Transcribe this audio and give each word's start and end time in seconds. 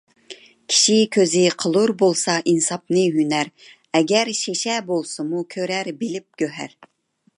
كىشى 0.71 0.95
كۆزى 1.15 1.43
قىلۇر 1.63 1.93
بولسا 1.99 2.37
ئىنساپنى 2.53 3.03
ھۈنەر، 3.17 3.53
ئەگەر 3.99 4.33
شېشە 4.41 4.79
بولسىمۇ 4.89 5.45
كۆرەر 5.57 5.93
بىلىپ 6.01 6.43
گۆھەر. 6.45 6.75